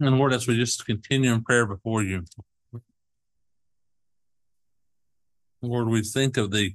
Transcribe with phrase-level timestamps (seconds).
[0.00, 2.24] And Lord, as we just continue in prayer before you,
[5.62, 6.74] Lord, we think of the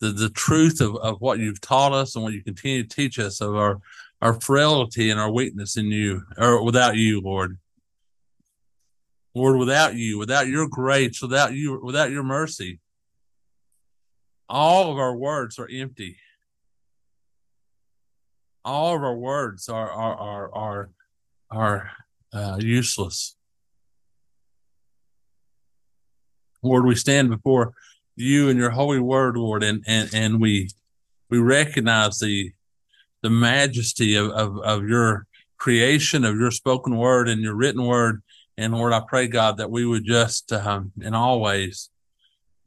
[0.00, 3.18] the, the truth of, of what you've taught us and what you continue to teach
[3.18, 3.80] us of our
[4.22, 7.58] our frailty and our weakness in you or without you, Lord.
[9.34, 12.80] Lord, without you, without your grace, without you, without your mercy,
[14.48, 16.16] all of our words are empty.
[18.64, 20.90] All of our words are are are are
[21.50, 21.90] are
[22.32, 23.36] uh, useless.
[26.62, 27.72] Lord, we stand before
[28.16, 30.70] you and your holy word, Lord, and and and we
[31.28, 32.52] we recognize the
[33.22, 35.26] the majesty of of, of your
[35.56, 38.22] creation, of your spoken word and your written word.
[38.58, 41.90] And Lord, I pray God that we would just um, in all ways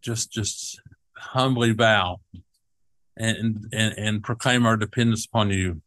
[0.04, 0.80] just just
[1.18, 2.20] humbly bow
[3.18, 5.82] and and and proclaim our dependence upon you.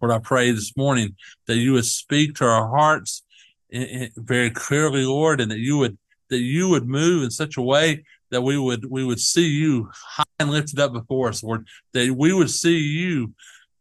[0.00, 3.22] Lord, I pray this morning that you would speak to our hearts
[3.70, 5.98] very clearly, Lord, and that you would
[6.28, 9.90] that you would move in such a way that we would we would see you
[9.92, 11.66] high and lifted up before us, Lord.
[11.92, 13.34] That we would see you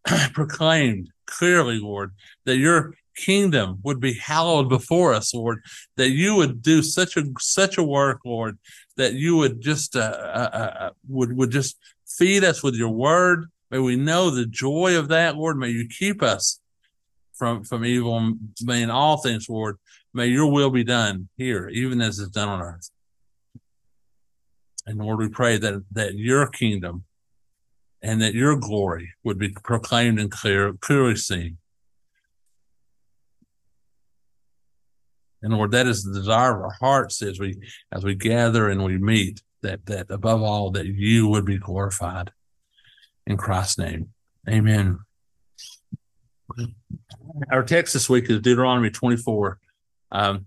[0.34, 2.14] proclaimed clearly, Lord.
[2.45, 5.62] That your kingdom would be hallowed before us, Lord.
[5.97, 8.58] That you would do such a such a work, Lord.
[8.97, 13.45] That you would just uh, uh, uh would would just feed us with your word
[13.72, 15.58] May we know the joy of that, Lord.
[15.58, 16.59] May you keep us
[17.34, 18.34] from, from evil.
[18.64, 19.78] May in all things, Lord,
[20.14, 22.90] may your will be done here, even as it's done on earth.
[24.88, 27.03] And Lord, we pray that, that your kingdom
[28.02, 31.58] and that your glory would be proclaimed and clear, clearly seen.
[35.42, 37.56] And Lord, that is the desire of our hearts as we
[37.94, 42.31] as we gather and we meet, that that above all that you would be glorified
[43.28, 44.09] in Christ's name.
[44.48, 45.00] Amen.
[47.52, 49.59] Our text this week is Deuteronomy 24,
[50.12, 50.45] um,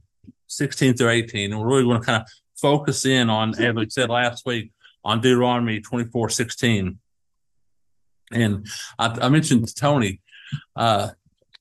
[0.48, 1.52] 16 through 18.
[1.52, 4.72] And we're really going to kind of focus in on, as we said last week,
[5.04, 6.98] on Deuteronomy 24, 16.
[8.32, 8.66] And
[8.98, 10.20] I, I mentioned to Tony
[10.76, 11.10] uh,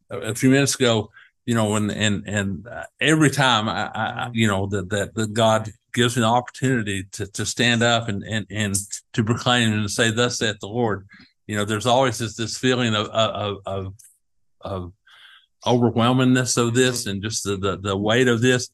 [0.10, 1.12] a few minutes ago,
[1.46, 5.72] you know, and and and uh, every time I, I, you know, that that God
[5.94, 8.76] gives me the opportunity to to stand up and and and
[9.14, 11.08] to proclaim and say, "Thus saith the Lord."
[11.48, 13.94] You know, there's always this this feeling of of of,
[14.62, 14.94] of
[15.66, 18.70] overwhelmingness of this and just the, the, the weight of this.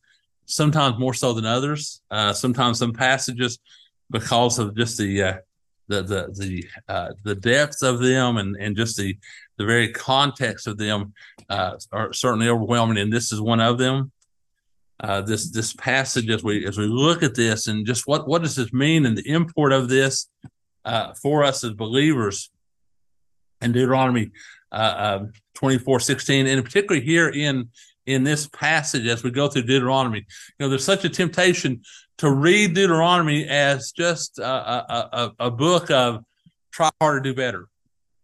[0.46, 2.02] Sometimes more so than others.
[2.10, 3.60] Uh, sometimes some passages
[4.10, 5.38] because of just the uh,
[5.88, 9.18] the the the uh, the depth of them and and just the
[9.58, 11.14] the very context of them
[11.50, 12.98] uh, are certainly overwhelming.
[12.98, 14.12] And this is one of them
[15.00, 18.42] uh, this this passage as we as we look at this and just what what
[18.42, 20.30] does this mean and the import of this
[20.86, 22.50] uh, for us as believers
[23.62, 24.32] in Deuteronomy
[24.72, 27.70] uh, um, 24 16 and particularly here in
[28.06, 30.20] in this passage as we go through Deuteronomy.
[30.20, 30.26] You
[30.60, 31.82] know there's such a temptation
[32.20, 36.24] to read Deuteronomy as just a, a, a, book of
[36.72, 37.68] try harder to do better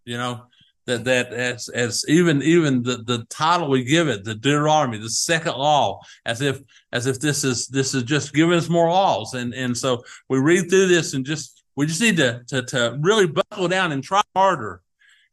[0.06, 0.42] you know
[0.86, 5.10] that that as as even even the the title we give it the deuteronomy the
[5.10, 6.62] second law as if
[6.92, 9.34] as if this is this is just giving us more laws.
[9.34, 12.98] And and so we read through this and just we just need to to, to
[13.02, 14.82] really buckle down and try harder.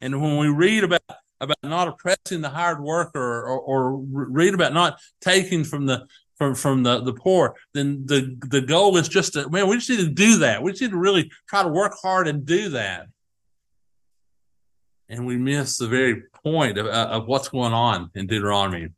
[0.01, 1.01] And when we read about
[1.39, 6.05] about not oppressing the hired worker or, or, read about not taking from the
[6.37, 9.89] from from the the poor then the the goal is just to man we just
[9.89, 10.61] need to do that.
[10.61, 13.07] We just need to really try to work hard and do that
[15.11, 18.89] and we miss the very point of, uh, of what's going on in Deuteronomy.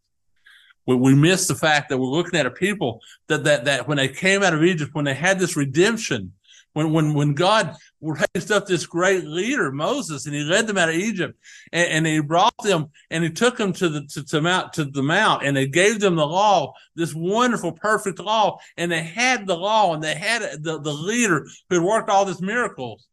[0.85, 3.97] We, we miss the fact that we're looking at a people that, that, that when
[3.97, 6.33] they came out of Egypt, when they had this redemption,
[6.73, 10.89] when, when, when God raised up this great leader, Moses, and he led them out
[10.89, 11.37] of Egypt
[11.71, 14.85] and, and he brought them and he took them to the, to, to mount, to
[14.85, 18.59] the mount and they gave them the law, this wonderful, perfect law.
[18.77, 22.25] And they had the law and they had the, the leader who had worked all
[22.25, 23.07] these miracles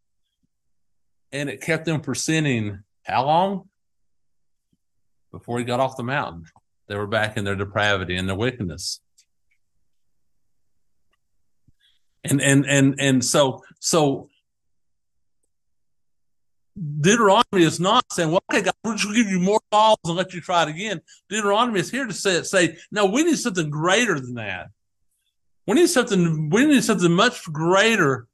[1.32, 3.69] and it kept them from sinning how long?
[5.32, 6.44] Before he got off the mountain,
[6.88, 9.00] they were back in their depravity and their wickedness.
[12.25, 14.29] And and and and so so
[17.00, 20.32] Deuteronomy is not saying, well, okay, God, we'll just give you more laws and let
[20.32, 21.00] you try it again.
[21.29, 24.69] Deuteronomy is here to say, say, no, we need something greater than that.
[25.67, 28.26] We need something, we need something much greater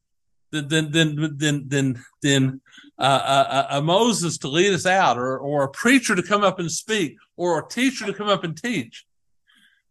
[0.51, 2.61] than than than than than, than
[2.99, 6.43] uh, uh, a, a, Moses to lead us out, or or a preacher to come
[6.43, 9.07] up and speak, or a teacher to come up and teach.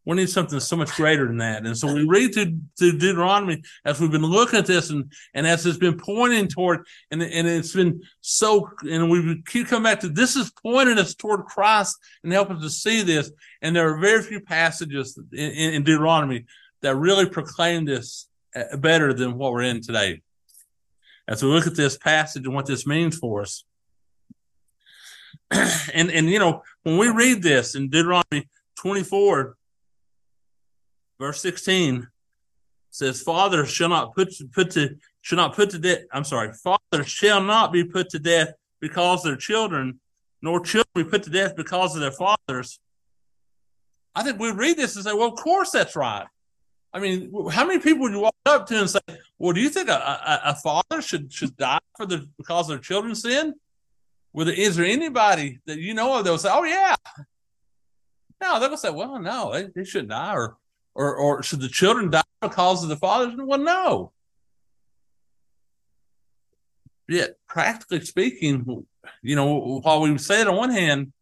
[0.05, 1.65] We need something so much greater than that.
[1.65, 5.47] And so we read through, through Deuteronomy as we've been looking at this and, and
[5.47, 10.01] as it's been pointing toward, and, and it's been so, and we keep coming back
[10.01, 13.31] to this is pointing us toward Christ and helping us to see this.
[13.63, 16.45] And there are very few passages in, in, in Deuteronomy
[16.81, 20.21] that really proclaim this uh, better than what we're in today.
[21.27, 23.63] As we look at this passage and what this means for us.
[25.51, 29.55] and, and, you know, when we read this in Deuteronomy 24,
[31.19, 32.07] verse 16
[32.91, 36.03] says, Father shall not put, put to, shall not put to death.
[36.11, 36.53] I'm sorry.
[36.53, 39.99] Father shall not be put to death because of their children,
[40.41, 42.79] nor children be put to death because of their fathers.
[44.15, 46.25] I think we read this and say, well, of course that's right.
[46.93, 48.99] I mean, how many people would you walk up to and say,
[49.37, 52.79] "Well, do you think a, a, a father should should die for the because their
[52.79, 53.55] children's sin?"
[54.33, 56.95] With is there anybody that you know of that will say, "Oh yeah"?
[58.41, 60.57] No, they'll say, "Well, no, they, they shouldn't die," or,
[60.93, 63.33] or or should the children die because of the fathers?
[63.37, 64.11] Well, no.
[67.07, 68.85] Yet, practically speaking,
[69.21, 71.13] you know, while we say it on one hand,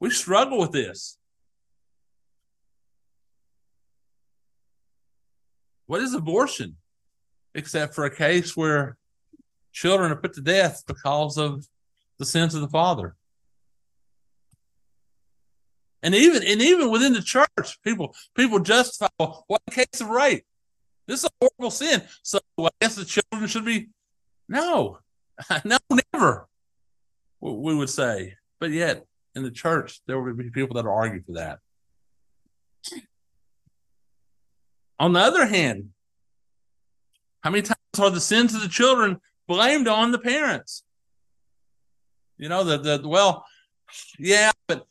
[0.00, 1.18] we struggle with this.
[5.86, 6.76] What is abortion?
[7.54, 8.96] Except for a case where
[9.72, 11.66] children are put to death because of
[12.18, 13.16] the sins of the father.
[16.02, 20.44] And even and even within the church, people people justify well, what case of rape?
[21.06, 22.02] This is a horrible sin.
[22.22, 23.88] So I guess the children should be
[24.48, 24.98] no,
[25.64, 25.78] no,
[26.12, 26.48] never.
[27.40, 29.04] We would say, but yet
[29.34, 31.58] in the church there would be people that argue for that.
[34.98, 35.90] On the other hand,
[37.42, 40.82] how many times are the sins of the children blamed on the parents?
[42.38, 43.44] You know, the, the well,
[44.18, 44.86] yeah, but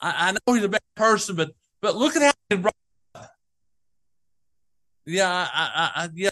[0.00, 2.74] I, I know he's a bad person, but but look at how he brought
[5.06, 6.30] yeah, I, I, I, yeah,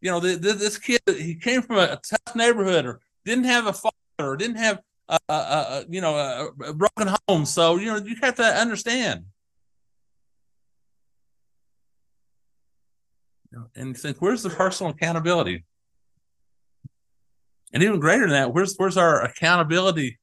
[0.00, 3.44] you know, the, the, this kid, he came from a, a, tough neighborhood, or didn't
[3.44, 7.44] have a father, or didn't have, a, a, a you know, a, broken home.
[7.44, 9.24] So you know, you have to understand.
[13.74, 15.64] And you think, where's the personal accountability?
[17.72, 20.18] And even greater than that, where's where's our accountability,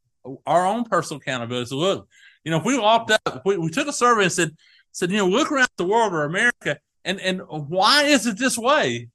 [0.45, 1.67] our own personal accountability?
[1.67, 2.07] So look,
[2.43, 4.55] you know, if we walked up, we, we took a survey and said,
[4.91, 8.57] said, you know, look around the world or America, and and why is it this
[8.57, 9.09] way?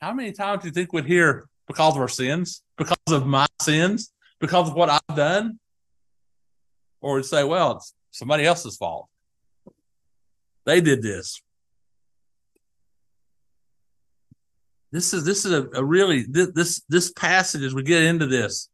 [0.00, 3.46] How many times do you think we'd hear because of our sins, because of my
[3.60, 5.58] sins, because of what I've done?
[7.00, 9.08] Or we'd say, well, it's somebody else's fault.
[10.64, 11.42] They did this.
[14.94, 18.26] This is this is a, a really this, this, this passage as we get into
[18.26, 18.68] this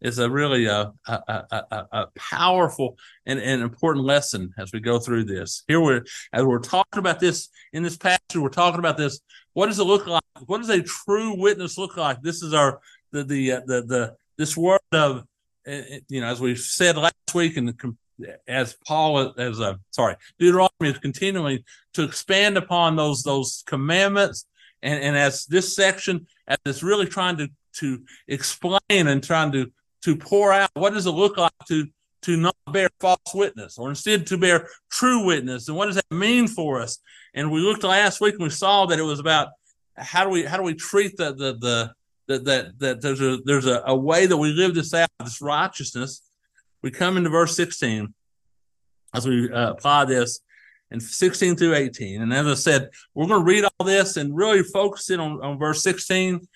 [0.00, 2.96] is a really uh, a, a, a, a powerful
[3.26, 5.64] and, and important lesson as we go through this.
[5.66, 9.18] Here we're as we're talking about this in this passage, we're talking about this.
[9.54, 10.22] What does it look like?
[10.46, 12.22] What does a true witness look like?
[12.22, 12.80] This is our
[13.10, 15.24] the the uh, the the this word of
[15.66, 17.74] uh, you know as we said last week and
[18.46, 21.64] as Paul as a sorry Deuteronomy is continuing
[21.94, 24.46] to expand upon those those commandments
[24.82, 29.70] and, and as this section, as it's really trying to, to explain and trying to,
[30.04, 31.86] to pour out what does it look like to,
[32.22, 35.68] to not bear false witness or instead to bear true witness.
[35.68, 36.98] And what does that mean for us?
[37.34, 39.48] And we looked last week and we saw that it was about
[39.96, 41.92] how do we, how do we treat the, the, the,
[42.28, 45.40] that, that, that there's a, there's a, a way that we live this out, this
[45.40, 46.22] righteousness.
[46.82, 48.12] We come into verse 16
[49.14, 50.40] as we uh, apply this
[50.90, 52.22] and 16 through 18.
[52.22, 55.42] And as I said, we're going to read all this and really focus in on,
[55.42, 56.46] on verse 16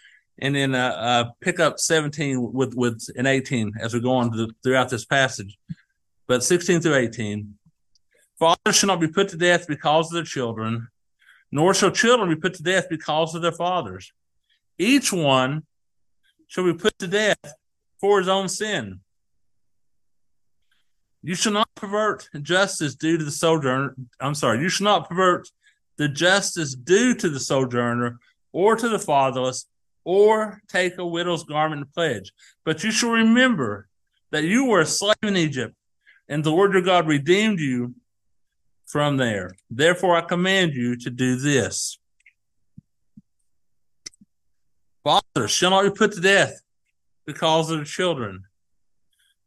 [0.41, 4.31] and then uh, uh, pick up 17 with, with and 18 as we go on
[4.31, 5.59] the, throughout this passage.
[6.27, 7.55] But 16 through 18,
[8.39, 10.89] fathers shall not be put to death because of their children,
[11.53, 14.13] nor shall children be put to death because of their fathers.
[14.79, 15.65] Each one
[16.49, 17.55] shall be put to death
[18.01, 19.01] for his own sin.
[21.23, 23.95] You shall not pervert justice due to the sojourner.
[24.21, 24.61] I'm sorry.
[24.61, 25.49] You shall not pervert
[25.99, 28.19] the justice due to the sojourner
[28.53, 29.67] or to the fatherless
[30.05, 32.33] or take a widow's garment and pledge.
[32.65, 33.89] But you shall remember
[34.31, 35.75] that you were a slave in Egypt
[36.29, 37.95] and the Lord your God redeemed you
[38.87, 39.53] from there.
[39.71, 41.99] Therefore, I command you to do this.
[45.05, 46.61] Fathers shall not be put to death
[47.27, 48.45] because of the children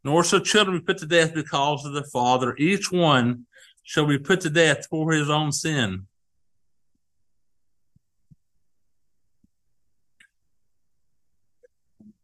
[0.03, 2.55] nor shall children be put to death because of the father.
[2.57, 3.45] Each one
[3.83, 6.07] shall be put to death for his own sin.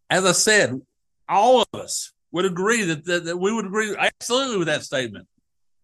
[0.10, 0.82] As I said,
[1.28, 5.28] all of us would agree that, that, that we would agree absolutely with that statement.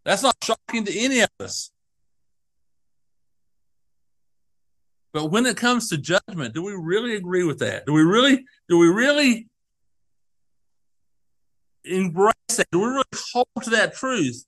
[0.03, 1.71] That's not shocking to any of us.
[5.13, 7.85] But when it comes to judgment, do we really agree with that?
[7.85, 9.47] Do we really, do we really
[11.85, 12.67] embrace that?
[12.71, 14.45] Do we really hold to that truth?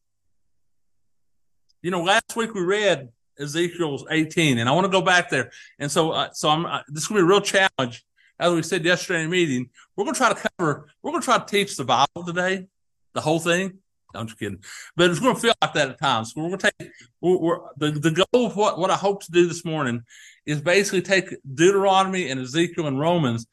[1.81, 5.51] You know, last week we read Ezekiel's 18, and I want to go back there.
[5.79, 8.03] And so, uh, so I'm, uh, this is to be a real challenge.
[8.39, 11.21] As we said yesterday in the meeting, we're going to try to cover, we're going
[11.21, 12.67] to try to teach the Bible today,
[13.13, 13.79] the whole thing.
[14.13, 14.59] No, I'm just kidding.
[14.95, 16.33] But it's going to feel like that at times.
[16.35, 19.31] We're going to take, we're, we're, the, the goal of what, what I hope to
[19.31, 20.03] do this morning
[20.45, 23.47] is basically take Deuteronomy and Ezekiel and Romans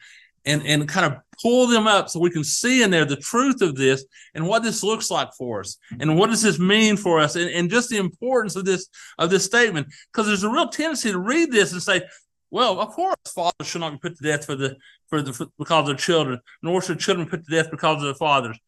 [0.46, 3.60] and, and kind of pull them up so we can see in there the truth
[3.62, 7.18] of this and what this looks like for us and what does this mean for
[7.18, 9.86] us and, and just the importance of this of this statement.
[10.12, 12.02] Because there's a real tendency to read this and say
[12.50, 14.76] well of course fathers should not be put to death for the
[15.08, 18.14] for the for, because of children nor should children put to death because of their
[18.14, 18.58] fathers.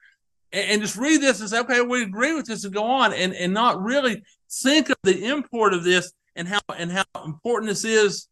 [0.53, 3.13] And, and just read this and say okay we agree with this and go on
[3.13, 7.69] and and not really think of the import of this and how and how important
[7.69, 8.29] this is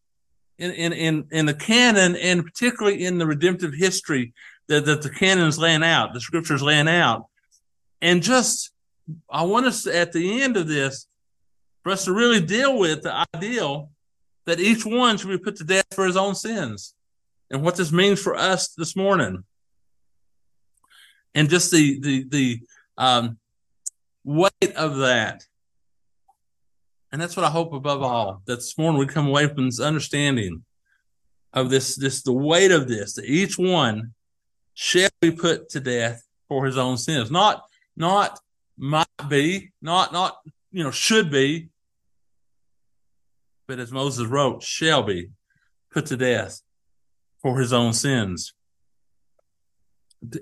[0.57, 4.33] in, in, in, in the canon and particularly in the redemptive history
[4.67, 7.25] that, that the canon's laying out, the scriptures laying out.
[8.01, 8.71] And just,
[9.29, 11.07] I want us to, at the end of this,
[11.83, 13.91] for us to really deal with the ideal
[14.45, 16.93] that each one should be put to death for his own sins
[17.51, 19.43] and what this means for us this morning.
[21.33, 22.59] And just the, the, the,
[22.97, 23.37] um,
[24.25, 25.45] weight of that
[27.15, 29.79] and that's what I hope above all that this morning we come away from this
[29.79, 30.65] understanding
[31.53, 34.13] of this, this the weight of this, that each one
[34.73, 37.31] shall be put to death for his own sins.
[37.31, 37.63] Not,
[37.95, 38.41] not
[38.77, 40.39] might be, not, not,
[40.73, 41.69] you know, should be,
[43.65, 45.29] but as Moses wrote, shall be
[45.93, 46.61] put to death
[47.41, 48.53] for his own sins.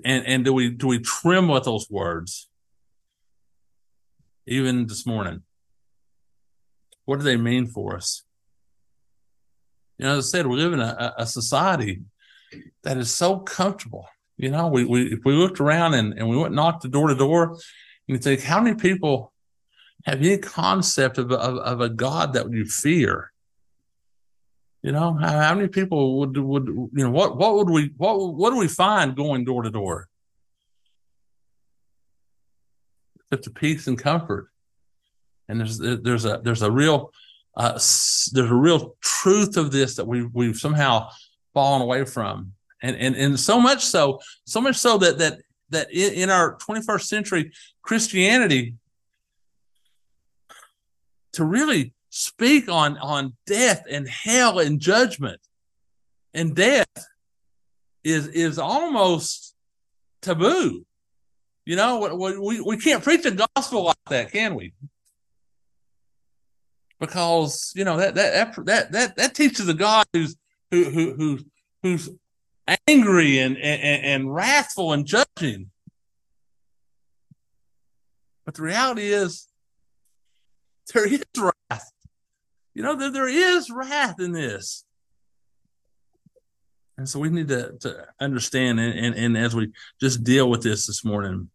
[0.04, 2.48] And, and do we, do we trim with those words?
[4.48, 5.44] Even this morning.
[7.04, 8.24] What do they mean for us?
[9.98, 12.02] You know, as I said, we live in a, a society
[12.82, 14.08] that is so comfortable.
[14.36, 17.08] You know, we, we if we looked around and, and we went knocked the door
[17.08, 17.58] to door, and
[18.06, 19.32] you think, how many people
[20.04, 23.32] have any concept of, of, of a God that you fear?
[24.82, 28.34] You know, how, how, many people would would you know what what would we what
[28.34, 30.08] what do we find going door to door?
[33.32, 34.48] Such a peace and comfort
[35.48, 37.12] and there's there's a there's a real
[37.56, 41.08] uh, there's a real truth of this that we we've somehow
[41.52, 45.92] fallen away from, and and and so much so so much so that that that
[45.92, 48.74] in, our 21st century Christianity
[51.32, 55.40] to really speak on on death and hell and judgment
[56.32, 56.86] and death
[58.02, 59.54] is is almost
[60.20, 60.84] taboo.
[61.64, 64.74] You know, we, we can't preach the gospel like that, can we?
[67.06, 70.36] Because you know that that that that that teaches a God who's
[70.70, 71.38] who who who
[71.82, 72.10] who's
[72.86, 75.70] angry and and, and wrathful and judging.
[78.44, 79.48] But the reality is,
[80.92, 81.90] there is wrath.
[82.74, 84.84] You know, there, there is wrath in this.
[86.96, 90.62] And so we need to, to understand and, and, and as we just deal with
[90.62, 91.50] this this morning.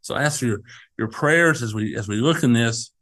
[0.00, 0.60] So I ask for your,
[0.96, 2.92] your prayers as we as we look in this.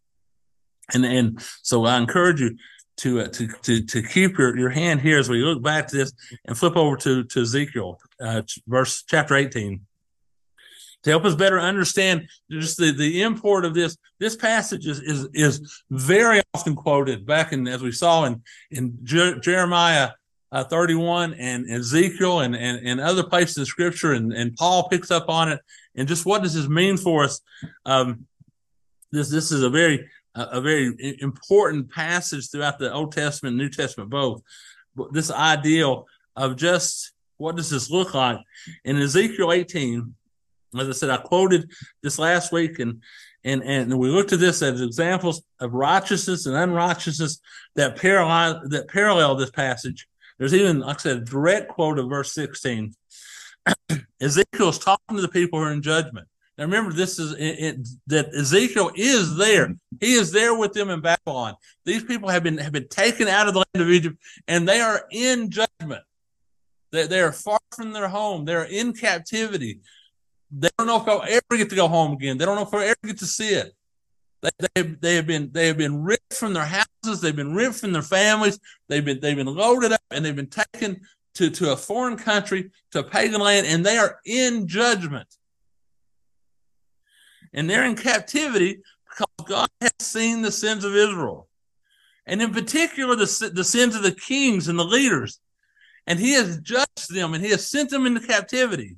[0.92, 2.56] And and so I encourage you
[2.98, 5.96] to uh, to to to keep your, your hand here as we look back to
[5.96, 6.12] this
[6.44, 9.86] and flip over to to Ezekiel, uh, verse chapter eighteen,
[11.02, 13.96] to help us better understand just the, the import of this.
[14.20, 18.98] This passage is is is very often quoted back in as we saw in in
[19.02, 20.10] Je- Jeremiah.
[20.52, 25.10] Uh, 31 and Ezekiel and, and, and other places in scripture and, and Paul picks
[25.10, 25.60] up on it
[25.96, 27.40] and just what does this mean for us?
[27.84, 28.28] Um,
[29.10, 34.10] this, this is a very a, very important passage throughout the Old Testament, New Testament,
[34.10, 34.42] both.
[35.12, 38.38] This ideal of just what does this look like
[38.84, 40.14] in Ezekiel 18?
[40.78, 41.70] As I said, I quoted
[42.02, 43.02] this last week, and
[43.44, 47.40] and and we looked at this as examples of righteousness and unrighteousness
[47.76, 50.06] that parallel that parallel this passage.
[50.38, 52.92] There's even, like I said, a direct quote of verse 16.
[54.20, 56.26] Ezekiel's talking to the people who are in judgment.
[56.56, 59.74] Now remember, this is it, it, that Ezekiel is there.
[60.00, 61.56] He is there with them in Babylon.
[61.84, 64.80] These people have been have been taken out of the land of Egypt, and they
[64.80, 66.02] are in judgment.
[66.92, 68.44] They, they are far from their home.
[68.44, 69.80] They are in captivity.
[70.52, 72.38] They don't know if they'll ever get to go home again.
[72.38, 73.72] They don't know if they'll ever get to see it.
[74.42, 77.20] They, they, they have been they have been ripped from their houses.
[77.20, 78.60] They've been ripped from their families.
[78.88, 81.00] They've been they've been loaded up and they've been taken
[81.34, 85.26] to, to a foreign country, to pagan land, and they are in judgment
[87.54, 91.48] and they're in captivity because God has seen the sins of Israel,
[92.26, 95.38] and in particular the, the sins of the kings and the leaders,
[96.06, 98.96] and He has judged them and He has sent them into captivity.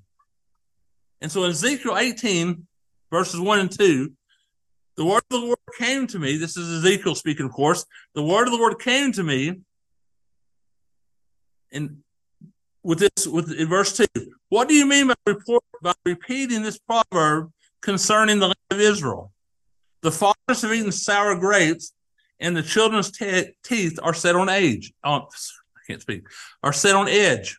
[1.21, 2.67] And so in Ezekiel 18,
[3.11, 4.13] verses 1 and 2,
[4.97, 6.37] the word of the Lord came to me.
[6.37, 7.85] This is Ezekiel speaking, of course.
[8.15, 9.61] The word of the Lord came to me.
[11.73, 11.99] And
[12.83, 14.07] with this, with in verse 2,
[14.49, 17.53] what do you mean by report by repeating this proverb
[17.87, 19.33] concerning the land of Israel?
[20.03, 21.93] The fathers have eaten sour grapes,
[22.41, 23.13] and the children's
[23.63, 24.93] teeth are set on age.
[25.05, 25.29] On, oh,
[25.77, 26.25] I can't speak.
[26.65, 27.57] Are set on edge.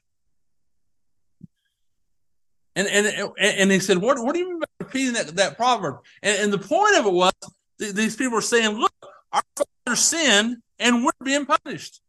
[2.75, 5.95] And and and he said, "What what do you mean by repeating that that proverb?"
[6.21, 7.33] And, and the point of it was
[7.79, 8.93] th- these people were saying, "Look,
[9.31, 12.01] our fathers sinned, and we're being punished.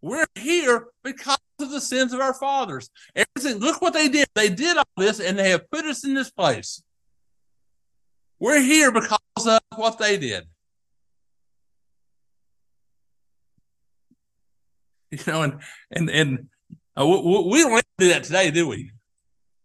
[0.00, 2.88] We're here because of the sins of our fathers.
[3.16, 3.60] Everything.
[3.60, 4.28] Look what they did.
[4.34, 6.82] They did all this, and they have put us in this place.
[8.38, 10.44] We're here because of what they did."
[15.10, 16.48] You know, and and and
[16.98, 18.90] uh, we, we don't do that today, do we?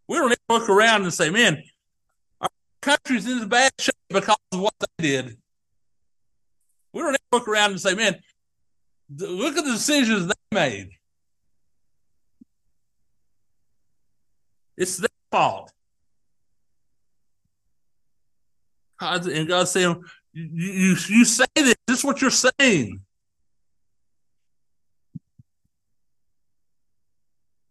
[0.08, 1.62] We don't look around and say, man,
[2.40, 2.48] our
[2.80, 5.36] country's in bad shape because of what they did.
[6.92, 8.20] We don't look around and say, man,
[9.10, 10.90] look at the decisions they made.
[14.76, 15.72] It's their fault.
[18.98, 21.74] God, and God's saying, you, you, you say this.
[21.86, 23.00] This is what you're saying.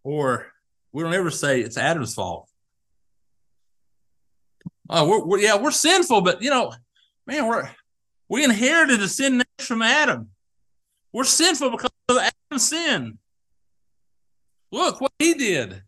[0.03, 0.51] Or
[0.91, 2.49] we don't ever say it's Adam's fault.
[4.89, 6.73] Oh, we're, we're, yeah, we're sinful, but you know,
[7.25, 7.69] man, we're
[8.29, 10.29] we inherited the sin from Adam.
[11.13, 13.17] We're sinful because of Adam's sin.
[14.71, 15.83] Look what he did.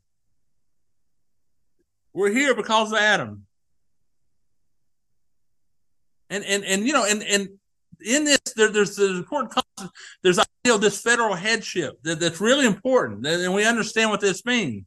[2.13, 3.46] We're here because of Adam.
[6.29, 7.50] And and and you know, and and
[8.05, 9.98] in this, there, there's an important concept.
[10.22, 14.46] There's idea of this federal headship that, that's really important, and we understand what this
[14.46, 14.86] means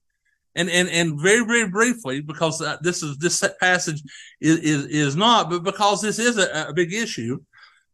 [0.58, 4.02] and and and very very briefly because uh, this is this passage
[4.40, 7.38] is is, is not, but because this is a, a big issue,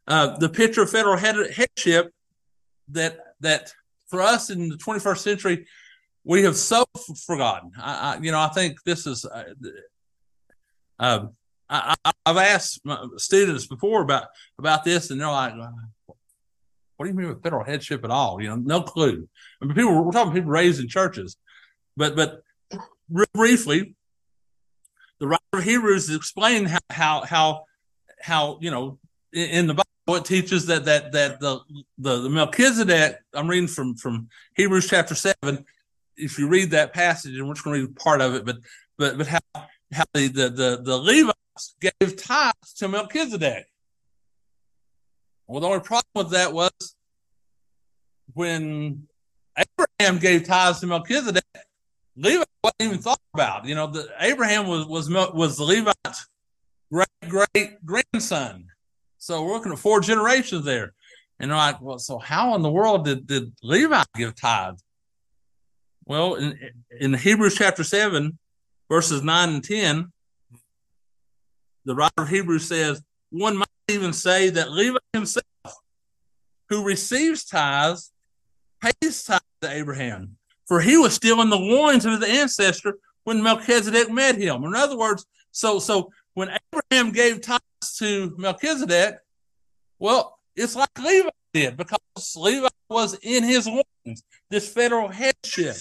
[0.09, 2.11] uh, the picture of federal head, headship
[2.89, 3.73] that that
[4.09, 5.67] for us in the 21st century
[6.25, 6.85] we have so
[7.27, 7.71] forgotten.
[7.79, 9.25] I, I, you know I think this is.
[9.25, 9.45] Uh,
[10.99, 11.31] um,
[11.69, 11.95] I,
[12.27, 12.81] have asked
[13.17, 15.55] students before about about this, and they're like,
[16.07, 19.29] "What do you mean with federal headship at all?" You know, no clue.
[19.61, 21.37] I mean, people we're talking people raised in churches,
[21.97, 22.43] but but
[23.35, 23.95] briefly,
[25.21, 27.65] the writer of Hebrews is explaining how how how,
[28.21, 28.99] how you know
[29.33, 29.75] in the
[30.07, 31.61] It teaches that that that the,
[31.99, 33.21] the the Melchizedek.
[33.33, 35.65] I'm reading from from Hebrews chapter seven.
[36.17, 38.59] If you read that passage, and we're just going to read part of it, but
[38.99, 39.41] but but how
[39.93, 43.67] how the the the, the Levites gave tithes to Melchizedek.
[45.47, 46.71] Well, the only problem with that was
[48.35, 49.09] when
[49.57, 51.45] Abraham gave tithes to Melchizedek,
[52.17, 53.65] Levi wasn't even thought about.
[53.65, 56.29] You know, the, Abraham was was was the Levite's
[56.93, 58.67] great great grandson.
[59.25, 60.93] So we're looking at four generations there.
[61.41, 64.85] And they're like, well, so how in the world did, did Levi give tithes?
[66.05, 66.59] Well, in,
[67.01, 68.39] in Hebrews chapter 7,
[68.91, 70.13] verses 9 and 10,
[71.87, 75.45] the writer of Hebrews says, one might even say that Levi himself,
[76.69, 78.13] who receives tithes,
[78.83, 83.43] pays tithes to Abraham for he was still in the loins of his ancestor when
[83.43, 84.65] Melchizedek met him.
[84.65, 89.19] In other words, so so when Abraham gave tithes to Melchizedek,
[89.99, 95.77] well, it's like Levi did because Levi was in his loins, this federal headship.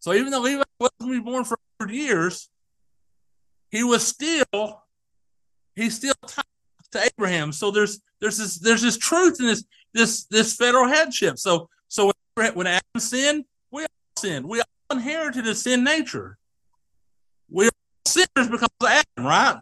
[0.00, 2.48] So even though Levi wasn't born for 100 years,
[3.70, 4.82] he was still
[5.74, 6.44] he's still tied
[6.92, 7.52] to Abraham.
[7.52, 11.38] So there's there's this there's this truth in this this this federal headship.
[11.38, 12.12] So so
[12.54, 14.48] when Adam sinned, we all sinned.
[14.48, 16.37] We all inherited a sin nature.
[18.46, 19.60] Because of Adam, right?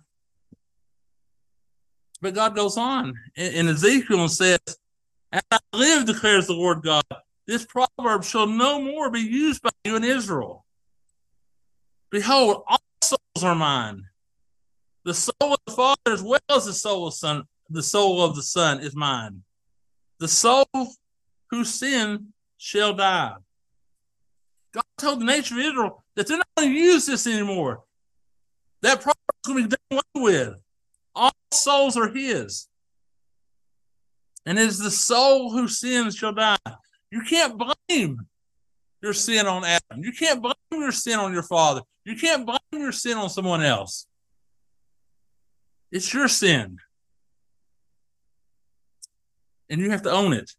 [2.21, 4.59] But God goes on in, Ezekiel and says,
[5.33, 7.05] As I live, declares the Lord God,
[7.47, 10.65] this proverb shall no more be used by you in Israel.
[12.11, 14.05] Behold, all souls are mine.
[15.05, 18.23] The soul of the Father as well as the soul of the Son, the soul
[18.23, 19.43] of the Son is mine.
[20.19, 20.67] The soul
[21.51, 23.35] who sin shall die.
[24.73, 27.85] God told the nation of Israel that they're not going to use this anymore.
[28.83, 29.03] That
[29.47, 30.55] going to be done away with.
[31.15, 32.69] All souls are His.
[34.45, 36.57] And it is the soul who sins shall die.
[37.11, 38.27] You can't blame
[39.03, 40.03] your sin on Adam.
[40.03, 41.83] You can't blame your sin on your father.
[42.05, 44.07] You can't blame your sin on someone else.
[45.91, 46.79] It's your sin.
[49.69, 50.53] And you have to own it.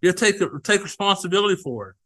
[0.00, 1.96] You have to take, take responsibility for it.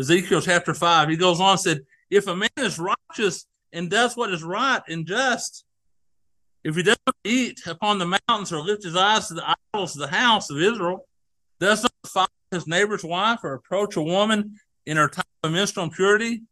[0.00, 4.16] Ezekiel chapter 5, he goes on and said, If a man is righteous and does
[4.16, 5.64] what is right and just,
[6.62, 10.00] if he doesn't eat upon the mountains or lift his eyes to the idols of
[10.00, 11.06] the house of Israel,
[11.60, 15.84] does not follow his neighbor's wife or approach a woman in her time of menstrual
[15.84, 16.42] impurity,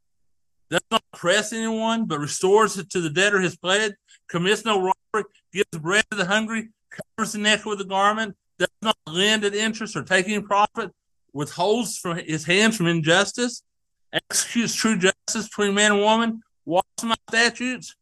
[0.70, 3.92] does not oppress anyone, but restores it to the debtor his pledge,
[4.28, 8.68] commits no robbery, gives bread to the hungry, covers the neck with a garment, does
[8.80, 10.90] not lend at interest or take any profit,
[11.32, 13.62] withholds from his hands from injustice,
[14.12, 17.96] executes true justice between man and woman, walks my statutes,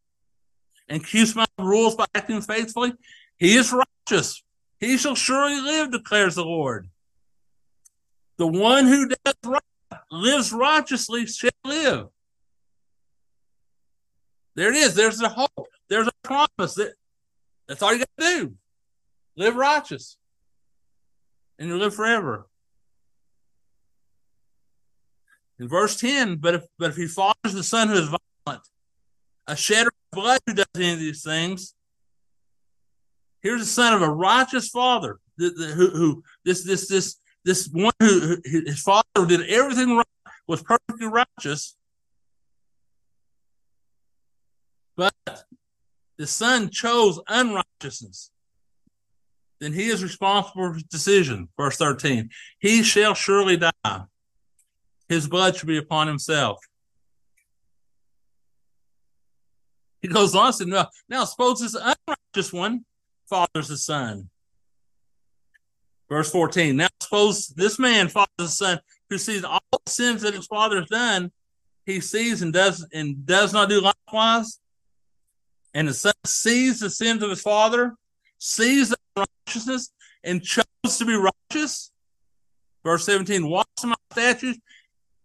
[0.88, 2.92] and keeps my rules by acting faithfully,
[3.38, 4.42] he is righteous.
[4.78, 6.88] He shall surely live, declares the Lord.
[8.38, 9.62] The one who does right,
[10.10, 12.08] lives righteously, shall live.
[14.56, 14.94] There it is.
[14.94, 15.68] There's the hope.
[15.88, 16.74] There's a promise.
[16.74, 16.94] That,
[17.68, 18.54] that's all you got to do.
[19.36, 20.16] Live righteous.
[21.58, 22.46] And you live forever.
[25.60, 28.66] In verse 10, but if but if he fathers the son who is violent,
[29.46, 31.74] a shedder of blood who does any of these things,
[33.42, 35.52] here's the son of a righteous father, who,
[35.90, 40.06] who this this this this one who his father did everything right,
[40.46, 41.76] was perfectly righteous,
[44.96, 45.12] but
[46.16, 48.30] the son chose unrighteousness.
[49.60, 51.50] Then he is responsible for his decision.
[51.58, 54.04] Verse 13 He shall surely die,
[55.10, 56.60] his blood should be upon himself.
[60.00, 62.84] He goes on and now, now suppose this unrighteous one
[63.28, 64.30] fathers the son.
[66.08, 66.76] Verse 14.
[66.76, 70.78] Now suppose this man fathers the son who sees all the sins that his father
[70.78, 71.32] has done,
[71.84, 74.60] he sees and does and does not do likewise.
[75.74, 77.96] And the son sees the sins of his father,
[78.38, 79.90] sees the righteousness,
[80.22, 80.64] and chose
[80.98, 81.90] to be righteous.
[82.84, 84.58] Verse 17, walks in my statutes,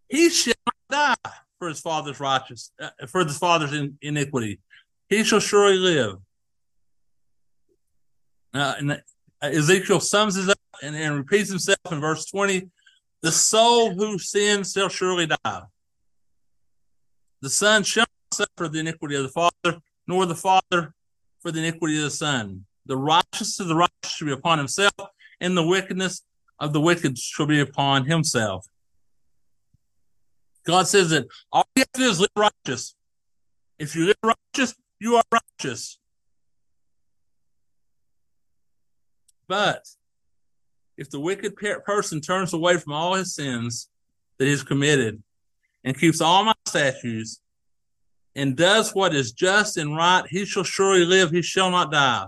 [0.10, 0.54] he shall
[0.92, 4.60] not die for his father's righteous, uh, for his father's in, iniquity.
[5.10, 6.18] He shall surely live.
[8.54, 9.04] Uh, and
[9.42, 12.70] Ezekiel sums it up and, and repeats himself in verse 20
[13.22, 15.62] The soul who sins shall surely die.
[17.42, 20.94] The son shall not suffer the iniquity of the father, nor the father
[21.42, 22.66] for the iniquity of the son.
[22.86, 24.94] The righteousness of the righteous shall be upon himself,
[25.40, 26.22] and the wickedness
[26.60, 28.66] of the wicked shall be upon himself.
[30.66, 32.96] God says that all you have to do is live righteous.
[33.78, 36.00] If you live righteous, you are righteous.
[39.48, 39.84] But
[40.98, 43.90] if the wicked person turns away from all his sins
[44.38, 45.22] that he's committed
[45.84, 47.42] and keeps all my statutes
[48.36, 52.26] and does what is just and right, he shall surely live, he shall not die.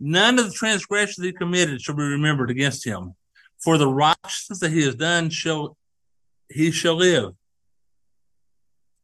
[0.00, 3.14] None of the transgressions he committed shall be remembered against him.
[3.58, 5.76] For the righteousness that he has done shall
[6.52, 7.34] he shall live.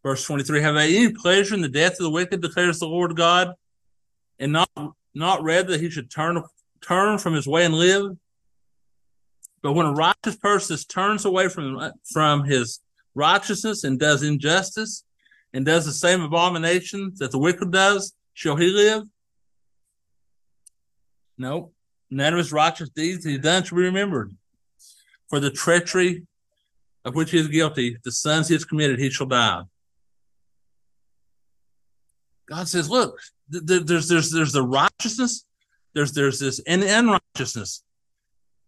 [0.03, 3.17] Verse 23 Have I any pleasure in the death of the wicked, declares the Lord
[3.17, 3.55] God,
[4.39, 4.71] and not
[5.15, 6.43] not read that he should turn
[6.81, 8.17] turn from his way and live?
[9.63, 12.81] But when a righteous person turns away from, from his
[13.15, 15.05] righteousness and does injustice
[15.53, 19.05] and does the same abomination that the wicked does, shall he live?
[21.37, 21.73] No,
[22.11, 24.33] none of his righteous deeds he done shall be remembered.
[25.29, 26.27] For the treachery
[27.09, 29.63] of which he is guilty, the sons he has committed, he shall die.
[32.47, 33.19] God says, look,
[33.49, 35.45] there's there's there's the righteousness,
[35.95, 37.83] there's there's this and unrighteousness,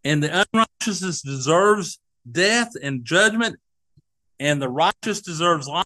[0.05, 1.99] and the unrighteousness deserves
[2.31, 3.57] death and judgment,
[4.39, 5.85] and the righteous deserves life.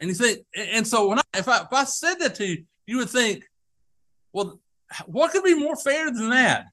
[0.00, 2.64] And you think, and so when I if I if I said that to you,
[2.86, 3.44] you would think,
[4.32, 4.60] well,
[5.06, 6.66] what could be more fair than that?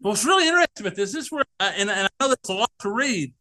[0.00, 2.52] What's really interesting about this, this is where, uh, and, and I know there's a
[2.52, 3.32] lot to read,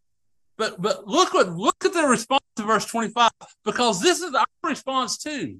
[0.58, 3.30] but but look what look at the response to verse 25,
[3.63, 5.60] because this is our response too.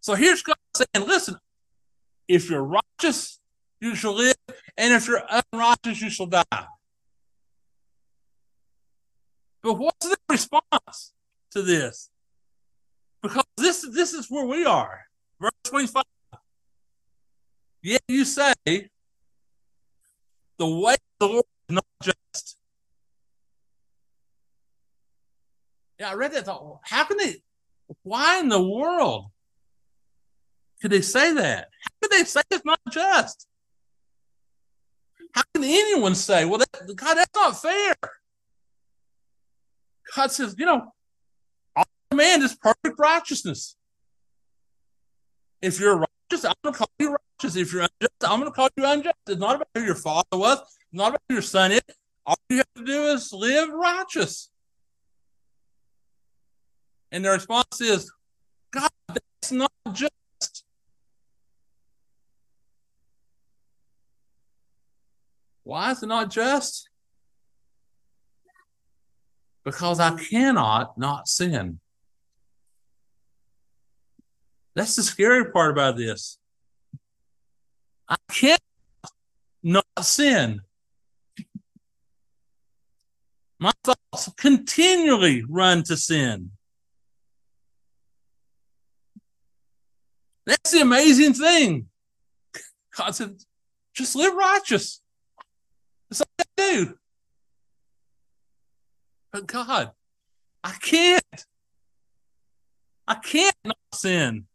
[0.00, 1.36] So here's God saying, listen,
[2.26, 3.38] if you're righteous,
[3.80, 4.36] you shall live,
[4.78, 6.44] and if you're unrighteous, you shall die.
[9.62, 11.12] But what's the response
[11.50, 12.08] to this?
[13.22, 15.06] Because this, this is where we are.
[15.40, 16.04] Verse 25.
[17.82, 18.54] Yet you say,
[20.58, 22.58] the way of the Lord is not just.
[25.98, 26.44] Yeah, I read that.
[26.44, 27.42] Thought, how can they?
[28.02, 29.26] Why in the world
[30.80, 31.68] could they say that?
[31.80, 33.46] How could they say it's not just?
[35.32, 37.94] How can anyone say, well, that, God, that's not fair?
[40.14, 40.92] God says, you know,
[41.76, 43.76] I demand is perfect righteousness.
[45.60, 47.56] If you're righteous, I'm going to call you righteous.
[47.56, 49.16] If you're unjust, I'm going to call you unjust.
[49.28, 50.58] It's not about who your father was.
[50.60, 51.82] It's not about who your son is.
[52.24, 54.50] All you have to do is live righteous.
[57.12, 58.12] And the response is,
[58.72, 60.12] God, that's not just.
[65.62, 66.88] Why is it not just?
[69.64, 71.80] Because I cannot not sin.
[74.76, 76.38] That's the scary part about this.
[78.06, 78.60] I can't
[79.62, 80.60] not sin.
[83.58, 86.50] My thoughts continually run to sin.
[90.44, 91.86] That's the amazing thing.
[92.96, 93.34] God said,
[93.94, 95.00] just live righteous.
[96.10, 96.98] That's all I do.
[99.32, 99.92] But God,
[100.62, 101.46] I can't.
[103.08, 104.46] I can't not sin.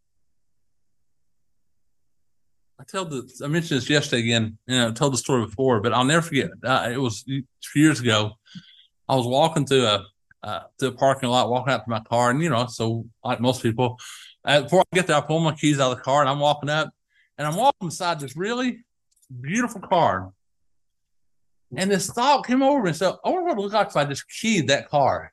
[2.82, 4.58] I tell the I mentioned this yesterday again.
[4.66, 6.50] You know, I told the story before, but I'll never forget.
[6.64, 7.24] Uh, it was
[7.76, 8.32] years ago.
[9.08, 10.06] I was walking through a
[10.42, 13.40] uh, to a parking lot, walking out to my car, and you know, so like
[13.40, 14.00] most people,
[14.46, 16.40] uh, before I get there, I pull my keys out of the car and I'm
[16.40, 16.90] walking up,
[17.38, 18.80] and I'm walking beside this really
[19.40, 20.32] beautiful car.
[21.78, 24.06] And this thought came over and said, I wonder what it look like if I
[24.06, 25.32] just keyed that car.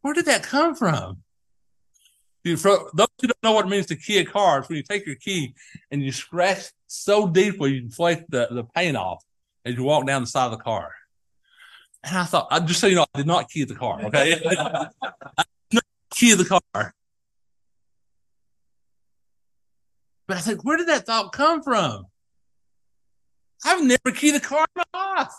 [0.00, 1.22] Where did that come from?
[2.44, 4.76] You, for those who don't know what it means to key a car, it's when
[4.76, 5.54] you take your key
[5.90, 9.24] and you scratch so deeply you inflate the, the paint off
[9.64, 10.92] as you walk down the side of the car.
[12.04, 14.32] And I thought, I just so you know, I did not key the car, okay?
[14.44, 16.94] I did not key the car.
[20.26, 22.06] But I think, where did that thought come from?
[23.64, 25.32] I've never keyed a car in my life.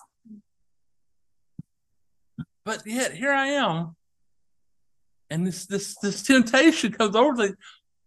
[2.64, 3.96] But yet here I am.
[5.30, 7.56] And this this this temptation comes over like,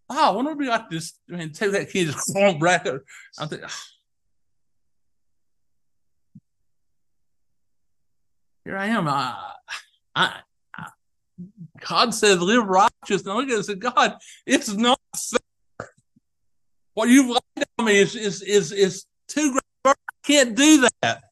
[0.09, 2.87] oh, ah, I wonder if to just I mean, take that and just back.
[3.39, 3.97] I'm thinking, oh.
[8.67, 9.07] here I am.
[9.07, 9.53] I,
[10.15, 10.41] I,
[10.75, 10.87] I,
[11.89, 13.23] God says, live righteous.
[13.23, 15.91] And I look at it say, God, it's not fair.
[16.95, 19.63] What you've laid on me is, is, is, is too great.
[19.85, 21.23] I can't do that.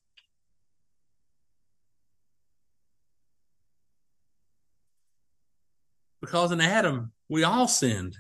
[6.24, 8.16] Because in Adam, we all sinned.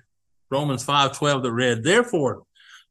[0.50, 2.42] Romans 5 12 that read, Therefore,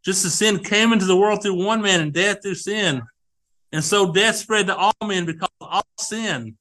[0.03, 3.03] just as sin came into the world through one man and death through sin,
[3.71, 6.57] and so death spread to all men because all sin.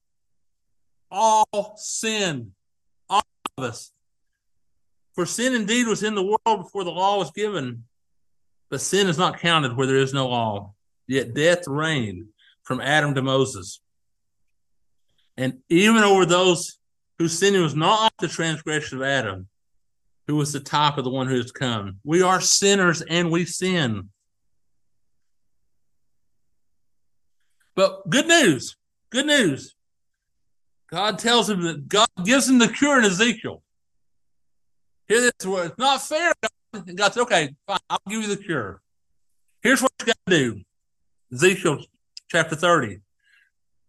[1.09, 2.51] All sin.
[3.09, 3.23] All
[3.57, 3.91] of us.
[5.15, 7.85] For sin indeed was in the world before the law was given,
[8.69, 10.73] but sin is not counted where there is no law.
[11.07, 12.27] Yet death reigned
[12.61, 13.79] from Adam to Moses.
[15.37, 16.77] And even over those
[17.23, 19.47] whose sin was not like the transgression of Adam,
[20.27, 21.97] who was the type of the one who has come.
[22.03, 24.09] We are sinners and we sin.
[27.75, 28.75] But good news,
[29.09, 29.73] good news.
[30.91, 33.63] God tells him that God gives him the cure in Ezekiel.
[35.07, 36.33] Here this where it's not fair.
[36.73, 38.81] God said, okay, fine, I'll give you the cure.
[39.61, 40.61] Here's what you got to do.
[41.31, 41.85] Ezekiel
[42.29, 42.99] chapter 30.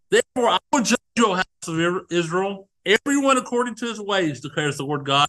[0.08, 4.84] Therefore, I will judge your house of Israel, everyone according to his ways, declares the
[4.84, 5.28] Lord God.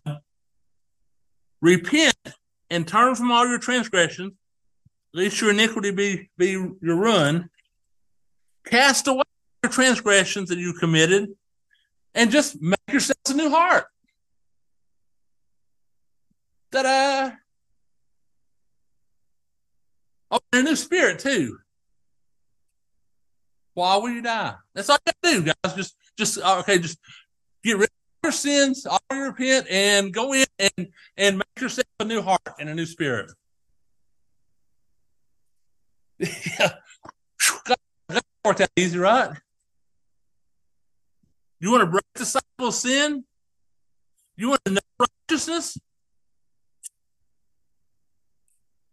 [1.62, 2.16] Repent
[2.70, 4.34] and turn from all your transgressions,
[5.14, 7.50] lest your iniquity be, be your ruin,
[8.66, 9.24] Cast away
[9.64, 11.30] your transgressions that you committed
[12.14, 13.86] and just make yourselves a new heart.
[16.72, 17.32] Ta da!
[20.32, 21.60] Oh, a new spirit too.
[23.76, 24.56] Why will you die?
[24.74, 25.76] That's all you to do, guys.
[25.76, 26.80] Just, just okay.
[26.80, 26.98] Just
[27.66, 27.90] get rid of
[28.24, 32.42] your sins, all your repent, and go in and and make yourself a new heart
[32.60, 33.30] and a new spirit.
[36.20, 36.70] yeah
[38.54, 39.38] that easy, right?
[41.60, 43.24] You want to break the cycle of sin?
[44.36, 45.78] You want to know righteousness?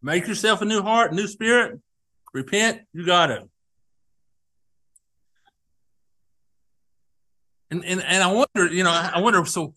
[0.00, 1.80] Make yourself a new heart, new spirit.
[2.32, 2.82] Repent.
[2.92, 3.48] You got it.
[7.72, 9.42] And and and I wonder, you know, I wonder.
[9.46, 9.72] So,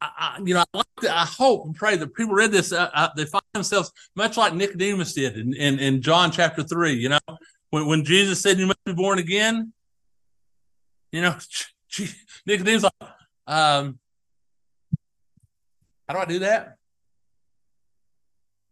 [0.00, 2.72] I, you know, I like to, I hope and pray that people read this.
[2.72, 6.94] Uh, uh, they find themselves much like Nicodemus did in, in in John chapter three.
[6.94, 7.18] You know,
[7.70, 9.72] when, when Jesus said you must be born again,
[11.12, 11.36] you know,
[12.46, 13.10] Nicodemus like,
[13.46, 14.00] um,
[16.08, 16.74] how do I do that?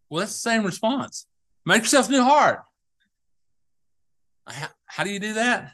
[0.09, 1.25] Well, that's the same response.
[1.65, 2.63] Make yourself new heart.
[4.45, 5.71] How, how do you do that?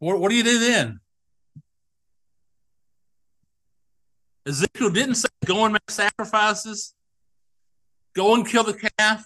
[0.00, 1.00] What, what do you do then?
[4.46, 6.94] Ezekiel didn't say go and make sacrifices,
[8.16, 9.24] go and kill the calf.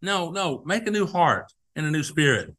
[0.00, 2.54] No, no, make a new heart and a new spirit.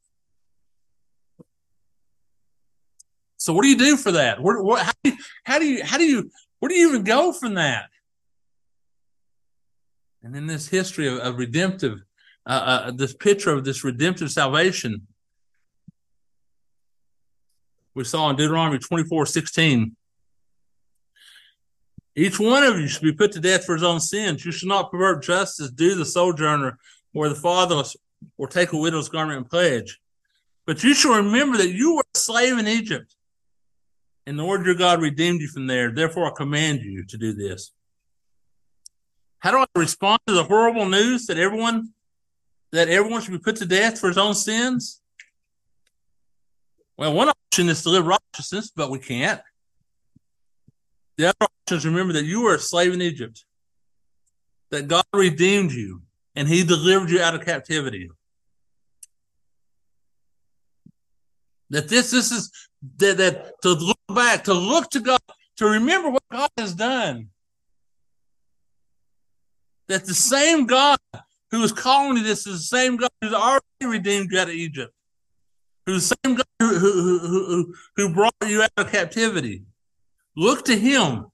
[3.38, 4.42] So what do you do for that?
[4.42, 7.04] Where, what, how, do you, how do you how do you where do you even
[7.04, 7.90] go from that?
[10.22, 12.04] And in this history of, of redemptive,
[12.46, 15.08] uh, uh, this picture of this redemptive salvation,
[18.00, 19.94] we saw in Deuteronomy 24 16.
[22.16, 24.46] Each one of you should be put to death for his own sins.
[24.46, 26.80] You should not pervert justice, do the sojourner
[27.14, 27.98] or the fatherless,
[28.38, 30.00] or take a widow's garment and pledge.
[30.66, 33.14] But you shall remember that you were a slave in Egypt
[34.26, 35.92] and the Lord your God redeemed you from there.
[35.92, 37.74] Therefore, I command you to do this.
[39.40, 41.90] How do I respond to the horrible news that everyone
[42.72, 45.02] that everyone should be put to death for his own sins?
[46.96, 49.42] Well, one option is to live righteousness, but we can't.
[51.18, 53.44] The other option is remember that you were a slave in Egypt,
[54.72, 56.02] that God redeemed you,
[56.36, 58.10] and He delivered you out of captivity.
[61.72, 62.50] That this this is
[62.98, 65.20] that, that to look back, to look to God,
[65.58, 67.28] to remember what God has done.
[69.90, 71.00] That the same God
[71.52, 74.54] who is calling you this is the same God who's already redeemed you out of
[74.54, 74.94] Egypt.
[75.90, 79.64] Who's the same God who, who, who, who brought you out of captivity.
[80.36, 81.26] Look to him.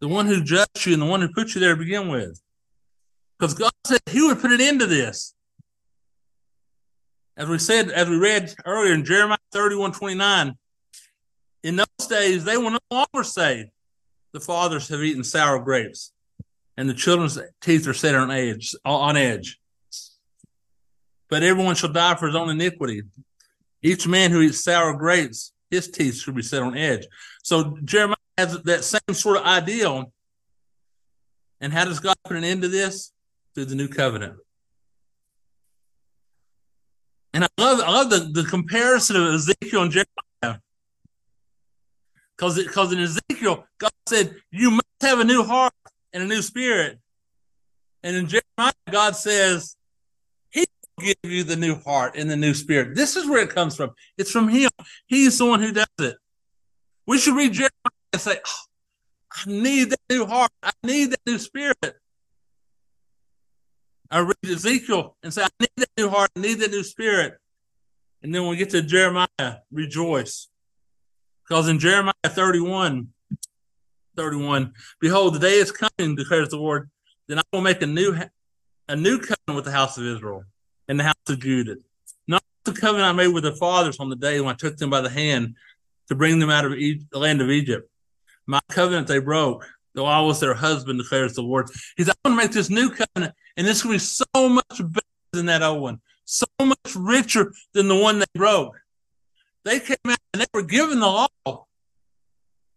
[0.00, 2.40] The one who judged you and the one who put you there to begin with.
[3.38, 5.34] Because God said he would put an end to this.
[7.36, 10.54] As we said, as we read earlier in Jeremiah 31 29,
[11.64, 13.72] in those days they will no longer say,
[14.32, 16.12] The fathers have eaten sour grapes,
[16.78, 19.60] and the children's teeth are set on edge on edge.
[21.28, 23.02] But everyone shall die for his own iniquity.
[23.82, 27.06] Each man who eats sour grapes, his teeth should be set on edge.
[27.42, 30.12] So Jeremiah has that same sort of ideal.
[31.60, 33.12] And how does God put an end to this?
[33.54, 34.34] Through the new covenant.
[37.32, 40.60] And I love I love the, the comparison of Ezekiel and Jeremiah.
[42.36, 45.72] Because because in Ezekiel, God said, You must have a new heart
[46.12, 46.98] and a new spirit.
[48.02, 49.75] And in Jeremiah, God says,
[50.98, 52.94] give you the new heart and the new spirit.
[52.94, 53.90] This is where it comes from.
[54.16, 54.70] It's from Him.
[55.06, 56.16] He's the one who does it.
[57.06, 57.70] We should read Jeremiah
[58.12, 58.62] and say, oh,
[59.32, 60.50] I need that new heart.
[60.62, 61.96] I need that new spirit.
[64.10, 67.34] I read Ezekiel and say, I need that new heart, I need that new spirit.
[68.22, 70.48] And then we get to Jeremiah, rejoice.
[71.46, 73.08] Because in Jeremiah 31,
[74.16, 76.90] 31, behold, the day is coming, declares the Lord,
[77.28, 78.16] then I will make a new
[78.88, 80.44] a new covenant with the house of Israel
[80.88, 81.76] and the house of Judah.
[82.26, 84.90] Not the covenant I made with their fathers on the day when I took them
[84.90, 85.56] by the hand
[86.08, 87.90] to bring them out of the land of Egypt.
[88.46, 91.68] My covenant they broke, though I was their husband, declares the Lord.
[91.96, 94.78] He said, I'm going to make this new covenant and this will be so much
[94.78, 98.76] better than that old one, so much richer than the one they broke.
[99.64, 101.66] They came out and they were given the law,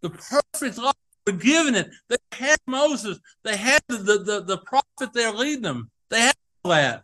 [0.01, 0.93] the perfect law.
[1.27, 1.91] Were given it.
[2.07, 3.19] They had Moses.
[3.43, 5.91] They had the, the, the, the prophet there leading them.
[6.09, 7.03] They had all that.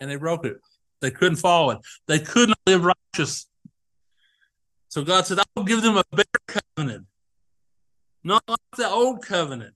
[0.00, 0.56] And they broke it.
[1.00, 1.78] They couldn't follow it.
[2.06, 3.46] They could not live righteous.
[4.88, 7.06] So God said, I will give them a better covenant,
[8.24, 9.74] not like the old covenant.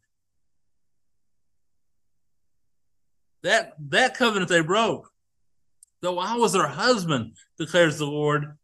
[3.42, 5.10] That that covenant they broke.
[6.00, 8.56] Though I was their husband, declares the Lord.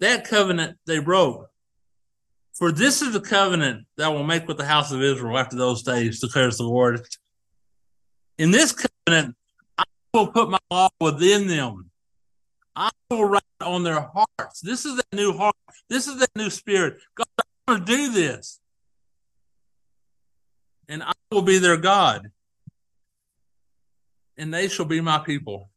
[0.00, 1.48] That covenant they broke.
[2.54, 5.56] For this is the covenant that I will make with the house of Israel after
[5.56, 7.00] those days, declares the Lord.
[8.38, 9.36] In this covenant,
[10.14, 11.90] will put my law within them.
[12.74, 14.60] I will write on their hearts.
[14.60, 15.54] This is that new heart.
[15.90, 16.98] This is that new spirit.
[17.14, 18.60] God, I want to do this.
[20.88, 22.30] And I will be their God
[24.36, 25.70] and they shall be my people.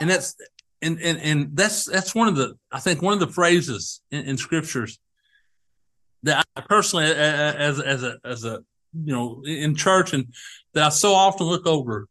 [0.00, 0.36] And that's
[0.80, 4.24] and and and that's that's one of the I think one of the phrases in,
[4.24, 4.98] in scriptures
[6.22, 10.32] that I personally as as a as a you know in church and
[10.74, 12.08] that I so often look over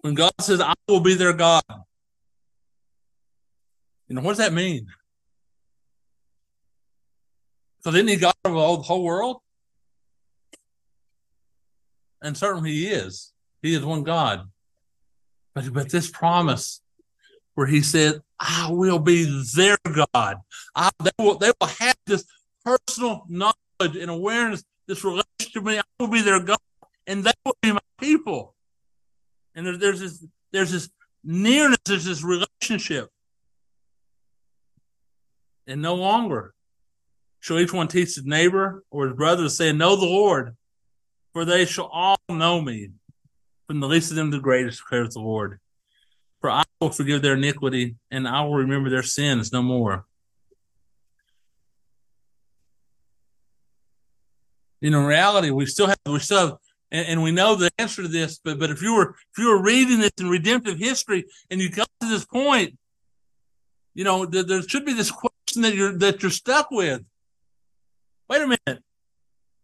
[0.00, 1.62] when God says I will be their God.
[4.08, 4.86] You know what does that mean?
[7.78, 9.38] Because isn't He God of all, the whole world?
[12.22, 13.32] and certainly he is.
[13.60, 14.48] He is one God.
[15.54, 16.80] But but this promise
[17.54, 20.38] where he said, I will be their God.
[20.74, 22.24] I, they, will, they will have this
[22.64, 25.78] personal knowledge and awareness, this relationship with me.
[25.78, 26.58] I will be their God,
[27.06, 28.54] and they will be my people.
[29.54, 30.90] And there, there's this there's this
[31.24, 33.10] nearness, there's this relationship.
[35.66, 36.54] And no longer
[37.40, 40.56] shall each one teach his neighbor or his brother, saying, Know the Lord,
[41.32, 42.90] for they shall all know me,
[43.66, 45.58] from the least of them to the greatest, declares the Lord.
[46.40, 50.06] For I will forgive their iniquity, and I will remember their sins no more.
[54.82, 56.56] In reality, we still have we still have
[56.90, 59.48] and, and, we know the answer to this, but but if you were if you
[59.48, 62.76] were reading this in redemptive history and you come to this point,
[63.94, 67.02] you know, there, there should be this question that you're that you're stuck with.
[68.28, 68.82] Wait a minute.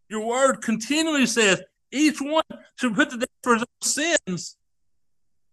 [0.08, 2.44] Your word continually says each one
[2.76, 3.88] should put to death for his own
[4.26, 4.56] sins.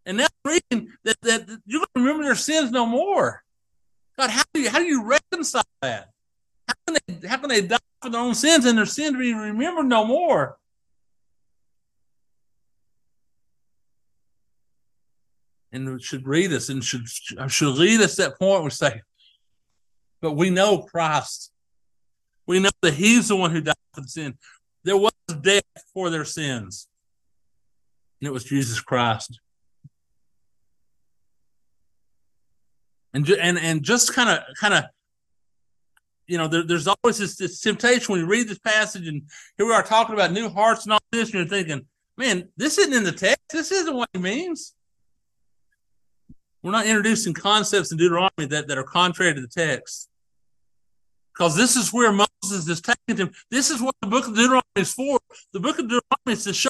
[0.05, 3.43] And now reading that, that you're going to remember their sins no more.
[4.18, 6.09] God, how do you how do you reconcile that?
[6.95, 9.33] How can they how can they die for their own sins and their sins be
[9.33, 10.57] remembered no more?
[15.71, 19.01] And it should read us and should should lead us that point we say,
[20.21, 21.51] but we know Christ.
[22.47, 24.37] We know that He's the one who died for the sin.
[24.83, 26.87] There was death for their sins.
[28.21, 29.39] And it was Jesus Christ.
[33.13, 34.85] And and and just kind of kind of
[36.28, 39.23] you know, there, there's always this, this, temptation when you read this passage, and
[39.57, 41.86] here we are talking about new hearts and all this, and you're thinking,
[42.17, 43.41] man, this isn't in the text.
[43.51, 44.73] This isn't what it means.
[46.63, 50.09] We're not introducing concepts in Deuteronomy that, that are contrary to the text.
[51.34, 53.32] Because this is where Moses is taking them.
[53.51, 55.19] This is what the book of Deuteronomy is for.
[55.53, 56.69] The book of Deuteronomy is to show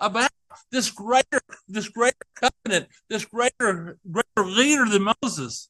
[0.00, 0.30] about
[0.72, 5.68] this greater, this greater covenant, this greater, greater leader than Moses.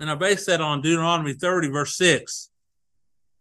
[0.00, 2.50] And I base that on Deuteronomy 30, verse 6.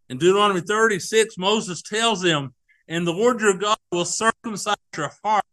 [0.09, 2.53] In Deuteronomy 36, Moses tells them,
[2.89, 5.43] And the Lord your God will circumcise your heart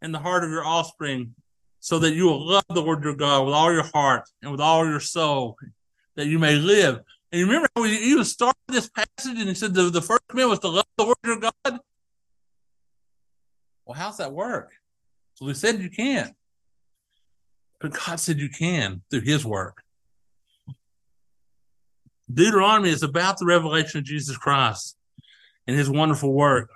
[0.00, 1.34] and the heart of your offspring,
[1.80, 4.60] so that you will love the Lord your God with all your heart and with
[4.60, 5.56] all your soul,
[6.14, 7.00] that you may live.
[7.32, 10.22] And you remember how we even started this passage and he said the, the first
[10.28, 11.80] command was to love the Lord your God?
[13.84, 14.70] Well, how's that work?
[15.34, 16.34] So we said you can.
[17.80, 19.83] But God said you can through his work.
[22.32, 24.96] Deuteronomy is about the revelation of Jesus Christ
[25.66, 26.70] and his wonderful work.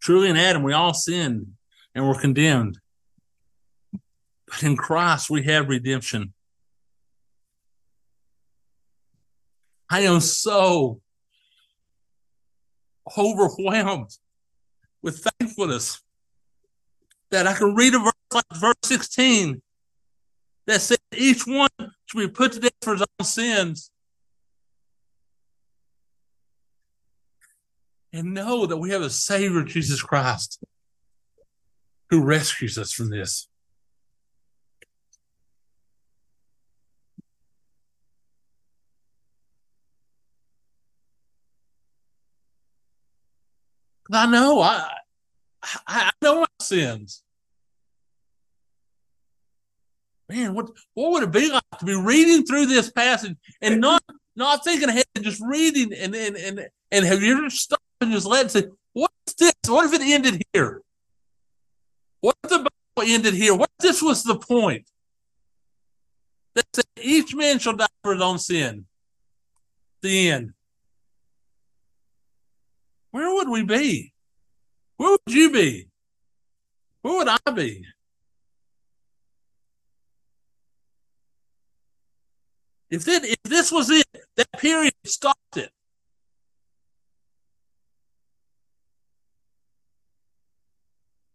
[0.00, 1.54] Truly in Adam, we all sinned
[1.94, 2.78] and were condemned.
[4.46, 6.32] But in Christ, we have redemption.
[9.90, 11.00] I am so
[13.16, 14.10] overwhelmed
[15.02, 16.00] with thankfulness
[17.30, 19.62] that I can read a verse like verse 16
[20.66, 21.68] that said each one
[22.06, 23.90] should be put to death for his own sins.
[28.12, 30.62] And know that we have a Savior, Jesus Christ,
[32.10, 33.48] who rescues us from this.
[44.12, 44.92] I know I
[45.88, 47.24] I know my sins.
[50.28, 54.02] Man, what what would it be like to be reading through this passage and not
[54.34, 58.12] not thinking ahead, and just reading and and and and have you ever stopped and
[58.12, 59.54] just let and say, what's this?
[59.66, 60.82] What if it ended here?
[62.20, 63.54] What if the Bible ended here?
[63.54, 64.86] What if this was the point?
[66.54, 68.86] That said, each man shall die for his own sin.
[70.02, 70.52] The end.
[73.10, 74.12] Where would we be?
[74.96, 75.88] Where would you be?
[77.02, 77.84] Where would I be?
[82.90, 84.06] If if this was it,
[84.36, 85.70] that period stopped it.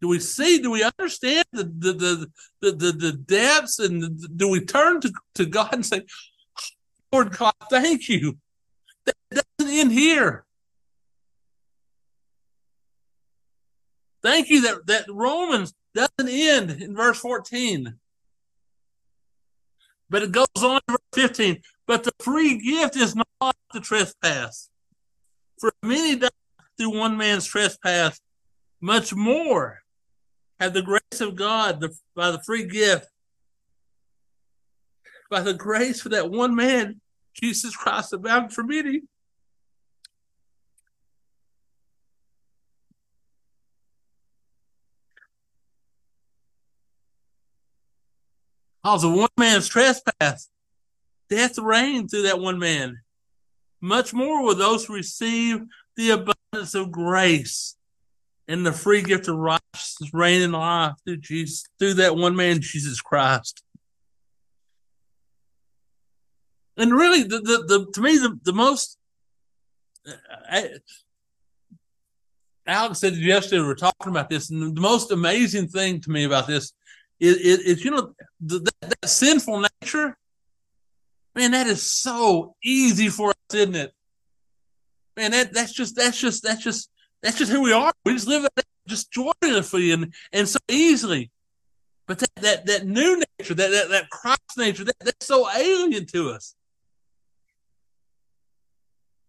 [0.02, 0.60] Do we see?
[0.60, 2.32] Do we understand the the the
[2.62, 3.80] the, the, the depths?
[3.80, 6.04] And the, do we turn to, to God and say,
[7.12, 8.38] Lord God, thank you.
[9.06, 10.46] That doesn't end here.
[14.24, 17.96] Thank you that, that Romans doesn't end in verse 14.
[20.10, 21.62] But it goes on verse 15.
[21.88, 24.70] But the free gift is not the trespass.
[25.60, 26.32] For many died
[26.78, 28.20] through one man's trespass,
[28.80, 29.80] much more
[30.60, 33.08] have the grace of God the, by the free gift,
[35.30, 37.02] by the grace for that one man,
[37.34, 39.02] Jesus Christ, abounded for many.
[48.84, 50.50] Because of one man's trespass,
[51.32, 53.00] death reigned through that one man.
[53.80, 55.62] Much more will those who receive
[55.96, 57.76] the abundance of grace
[58.48, 62.60] and the free gift of righteousness reign in life through Jesus, through that one man,
[62.62, 63.64] Jesus Christ.
[66.78, 68.98] And really, the, the, the to me, the, the most
[70.08, 70.12] uh,
[70.50, 70.70] I,
[72.68, 76.26] Alex said yesterday we were talking about this, and the most amazing thing to me
[76.26, 76.74] about this
[77.20, 80.18] is, is, is you know, the, that, that sinful nature.
[81.36, 83.94] Man, that is so easy for us, isn't it?
[85.16, 86.90] Man, that that's just that's just that's just
[87.22, 87.94] that's just who we are.
[88.06, 88.48] We just live
[88.88, 91.32] just joyously and and so easily.
[92.08, 96.06] But that that, that new nature, that that, that Christ nature, that, that's so alien
[96.08, 96.56] to us.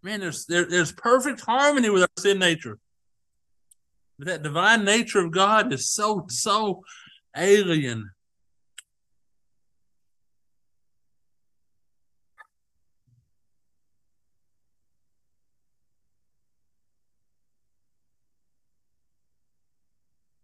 [0.02, 2.78] Man, there's there, there's perfect harmony with our sin nature.
[4.18, 6.82] But that divine nature of God is so so
[7.36, 8.10] alien.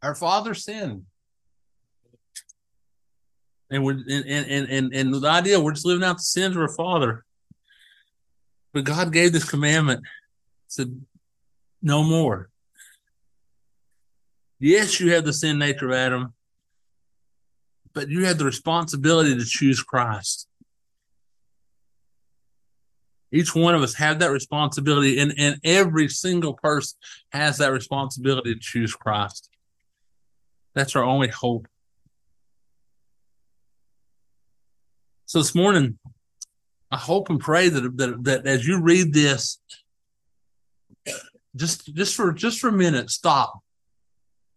[0.02, 1.04] Our father sinned.
[3.70, 6.62] And we're and, and, and, and the idea we're just living out the sins of
[6.62, 7.24] our father.
[8.72, 10.04] But God gave this commandment,
[10.68, 11.00] said,
[11.82, 12.50] no more.
[14.60, 16.34] Yes, you have the sin nature of Adam,
[17.92, 20.48] but you have the responsibility to choose Christ.
[23.30, 26.98] Each one of us have that responsibility, and, and every single person
[27.30, 29.47] has that responsibility to choose Christ.
[30.78, 31.66] That's our only hope.
[35.26, 35.98] So this morning,
[36.92, 39.58] I hope and pray that, that that as you read this,
[41.56, 43.58] just just for just for a minute, stop.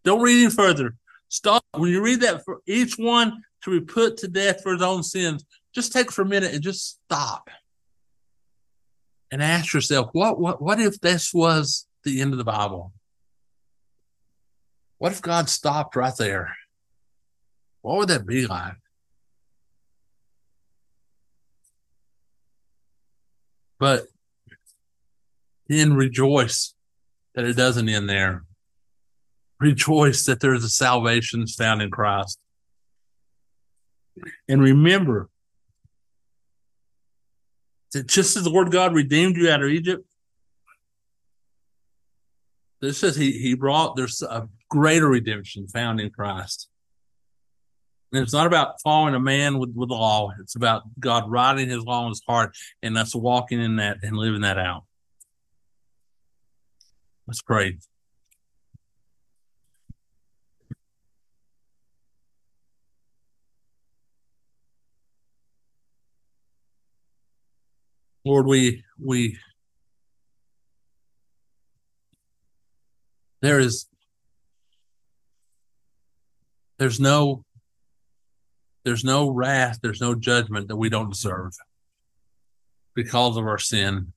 [0.03, 0.93] Don't read any further.
[1.27, 1.63] Stop.
[1.71, 5.01] When you read that for each one to be put to death for his own
[5.01, 5.43] sins,
[5.73, 7.49] just take for a minute and just stop.
[9.31, 12.93] And ask yourself, what what what if this was the end of the Bible?
[15.01, 16.55] What if God stopped right there?
[17.81, 18.75] What would that be like?
[23.79, 24.03] But
[25.67, 26.75] then rejoice
[27.33, 28.43] that it doesn't end there.
[29.59, 32.39] Rejoice that there's a salvation found in Christ.
[34.47, 35.29] And remember
[37.93, 40.05] that just as the Lord God redeemed you out of Egypt,
[42.81, 46.69] this says he, he brought, there's a greater redemption found in Christ.
[48.13, 50.31] And it's not about following a man with, with law.
[50.39, 54.17] It's about God writing his law in his heart and us walking in that and
[54.17, 54.85] living that out.
[57.27, 57.79] Let's pray.
[68.23, 69.37] Lord, we we
[73.41, 73.90] there is
[76.81, 77.45] there's no
[78.83, 81.53] there's no wrath, there's no judgment that we don't deserve
[82.95, 84.13] because of our sin.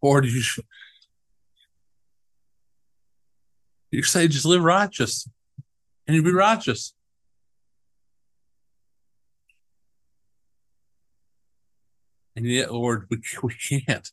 [0.00, 0.40] Or do you
[3.90, 5.28] you say just live righteous
[6.06, 6.94] and you be righteous?
[12.36, 14.08] And yet, Lord, we, we can't.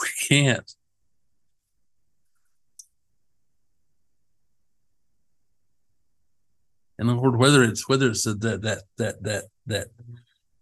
[0.00, 0.72] We can't.
[7.08, 9.88] And Lord, whether it's whether it's that that that that that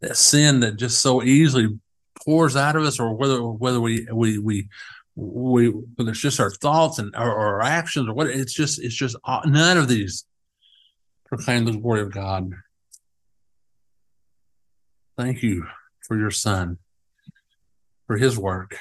[0.00, 1.78] that sin that just so easily
[2.24, 4.68] pours out of us, or whether whether we we we
[5.14, 8.94] we whether it's just our thoughts and our, our actions or what it's just it's
[8.94, 10.24] just none of these
[11.26, 12.52] proclaim the glory of God.
[15.18, 15.66] Thank you
[16.08, 16.78] for your son,
[18.06, 18.78] for his work.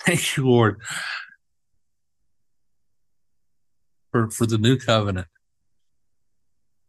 [0.00, 0.82] Thank you, Lord,
[4.10, 5.28] for, for the new covenant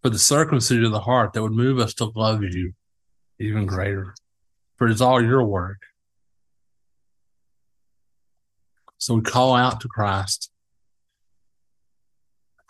[0.04, 2.74] for the circumcision of the heart that would move us to love you
[3.40, 4.14] even greater.
[4.76, 5.80] For it's all your work.
[8.98, 10.52] So we call out to Christ.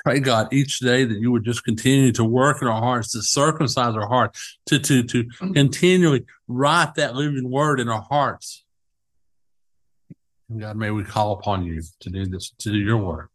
[0.04, 3.22] Pray God each day that you would just continue to work in our hearts, to
[3.22, 8.66] circumcise our heart, to to to continually write that living word in our hearts.
[10.50, 13.30] And God, may we call upon you to do this, to do your work.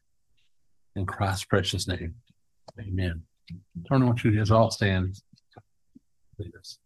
[0.94, 2.16] In Christ's precious name.
[2.78, 3.27] Amen.
[3.88, 5.20] Turn on what you all stand.
[6.36, 6.78] Please.